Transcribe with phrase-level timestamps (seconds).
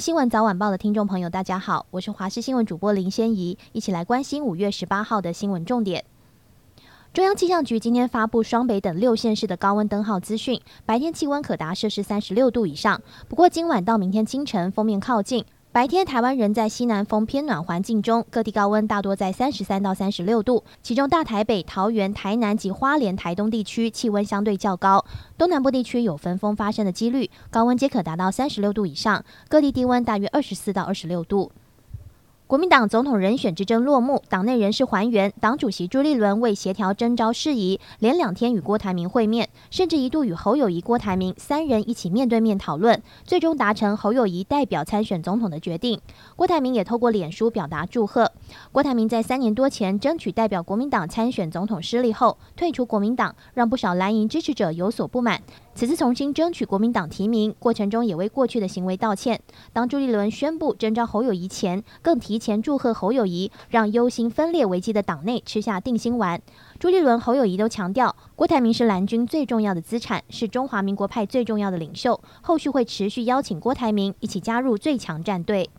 [0.00, 6.04] 新闻早晚报的听众朋友，大家好，我是华视新闻主播林仙怡，一起来关心五月十八号的新闻重点。
[7.12, 13.02] 中央气象局今天发布双北等六县市的高温灯号资讯，白天气温可达摄氏三十六度以上。
[13.26, 15.44] 不过今晚到明天清晨，封面靠近。
[15.70, 20.64] 白天，台湾仍在西南风偏暖环境中，各地高温大多在三十三到三十六度。
[20.82, 25.04] 其中，大台北、桃园、台南及花莲、台东地区气温相对较高，
[25.36, 29.22] 东南部地区有分风发生的几率，高温皆可达到三十六度以上。
[29.48, 31.52] 各地低温大约二十四到二十六度。
[32.48, 46.00] 国民党总统人选之争落幕，党内人士还原，党主席朱立伦为协调征召事宜，连两天与郭台铭会面，甚至一度与侯友谊、郭台铭三人一起面对面讨论，最终达成侯友谊代表参选总统的决定。
[46.36, 48.32] 郭台铭也透过脸书表达祝贺。
[48.72, 55.42] 郭台铭在三年多前争取代表国民党参选总统失利后，退出国民党，让不少蓝营支持者有所不满。
[55.78, 59.40] 此次重新争取国民党提名过程中，也为过去的行为道歉。
[59.72, 66.42] 当朱立伦宣布征召侯友谊前，更提前祝贺侯友谊，让忧心分裂危机的党内吃下定心丸。
[66.80, 72.20] 朱立伦、侯友谊都强调，郭台铭是蓝军最重要的资产，是中华民国派最重要的领袖。
[72.40, 75.70] 后续会持续邀请郭台铭一起加入最强战队。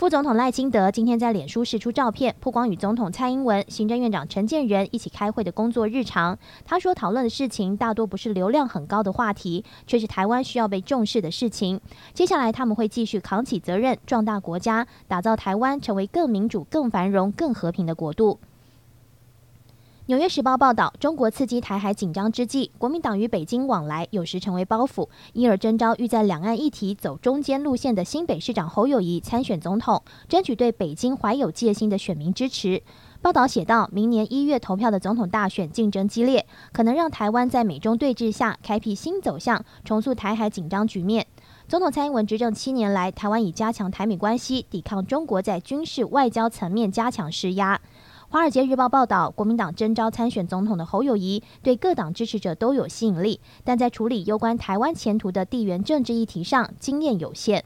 [0.00, 6.38] 副总统赖清德今天在脸书释出照片，曝光与总统蔡英文、行政院长陈建仁一起开会的工作日常。
[6.64, 11.78] 他说，讨论的事情大多不是流量很高的话题，却是台湾需要被重视的事情。
[12.14, 18.40] 接下来他们会继续扛起责任，壮大国家，打造台湾成为更民主、更繁荣、更和平的国度。
[20.10, 32.82] 纽约时报报道，中国刺激台海紧张之际，国民党与北京往来有时成为包袱，因而征召欲在两岸议题走中间路线的新北市长侯友谊参选总统，争取对北京怀有戒心的选民支持。
[33.22, 41.24] 报道写道，明年一月投票的总统大选竞争激烈，可能让台湾在美中对峙下开辟新走向，重塑台海紧张局面。
[41.68, 47.76] 总统蔡英文执政七年来，台湾以加强台美关系，抵抗中国在军事、外交层面加强施压。
[48.32, 57.64] 《华尔街日报》报道，国民党征召参选总统的侯友谊对各党支持者都有吸引力，但在处理攸关台湾前途的地缘政治议题上经验有限。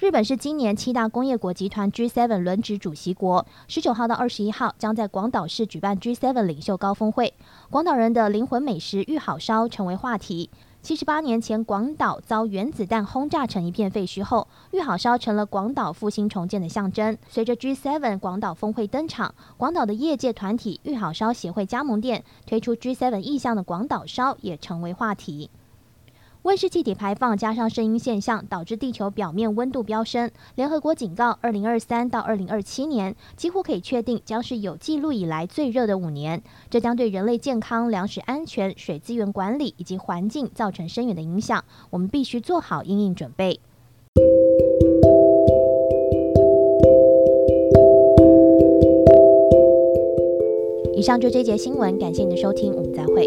[0.00, 7.32] 日本是今年七大工业国集团 G7 轮值主席国，十九号到二十一号将在广岛市举办 G7 领袖高峰会，
[7.70, 10.50] 广岛人的灵魂美食玉好烧成为话题。
[10.84, 17.16] 七十八年前，广岛遭原子弹轰炸成一片废墟后，玉好烧成了广岛复兴重建的象征。
[17.26, 25.48] 随着 G7 广岛峰会登场，广岛的业界团体玉好烧协会加盟店推出 G7 意向的广岛烧，也成为话题。
[26.44, 30.30] 温室气体排放加上圣婴现象，导致地球表面温度飙升。
[30.56, 36.42] 联合国警告，二零二三到二零二七年几乎可以确定将是有记录以来最热的五年。
[36.68, 41.64] 这将对人类健康、粮食安全、水资源管理以及环境造成深远的影响。
[41.88, 43.58] 我们必须做好应应准备。
[50.94, 53.23] 以上就这节新闻，感谢您的收听，我们再会。